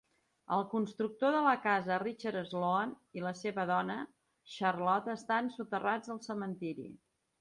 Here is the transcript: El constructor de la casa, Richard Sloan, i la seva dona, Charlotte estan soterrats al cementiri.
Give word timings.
El 0.55 0.63
constructor 0.69 1.33
de 1.35 1.41
la 1.47 1.51
casa, 1.65 1.99
Richard 2.03 2.49
Sloan, 2.53 2.95
i 3.19 3.23
la 3.27 3.35
seva 3.41 3.67
dona, 3.73 3.99
Charlotte 4.55 5.15
estan 5.17 5.53
soterrats 5.59 6.15
al 6.17 6.23
cementiri. 6.31 6.89